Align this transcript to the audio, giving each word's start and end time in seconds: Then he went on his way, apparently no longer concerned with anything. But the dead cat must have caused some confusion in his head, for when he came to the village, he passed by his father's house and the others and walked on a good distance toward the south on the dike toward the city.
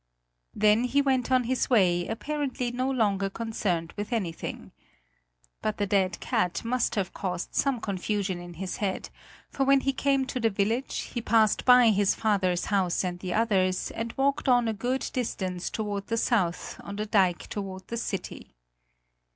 Then 0.55 0.85
he 0.85 0.99
went 0.99 1.31
on 1.31 1.43
his 1.43 1.69
way, 1.69 2.07
apparently 2.07 2.71
no 2.71 2.89
longer 2.89 3.29
concerned 3.29 3.93
with 3.95 4.11
anything. 4.11 4.71
But 5.61 5.77
the 5.77 5.85
dead 5.85 6.19
cat 6.19 6.65
must 6.65 6.95
have 6.95 7.13
caused 7.13 7.53
some 7.53 7.79
confusion 7.79 8.39
in 8.39 8.55
his 8.55 8.77
head, 8.77 9.11
for 9.51 9.63
when 9.63 9.81
he 9.81 9.93
came 9.93 10.25
to 10.25 10.39
the 10.39 10.49
village, 10.49 11.01
he 11.13 11.21
passed 11.21 11.65
by 11.65 11.89
his 11.89 12.15
father's 12.15 12.65
house 12.65 13.03
and 13.03 13.19
the 13.19 13.35
others 13.35 13.91
and 13.91 14.11
walked 14.17 14.49
on 14.49 14.67
a 14.67 14.73
good 14.73 15.07
distance 15.13 15.69
toward 15.69 16.07
the 16.07 16.17
south 16.17 16.81
on 16.83 16.95
the 16.95 17.05
dike 17.05 17.45
toward 17.45 17.87
the 17.87 17.95
city. 17.97 18.55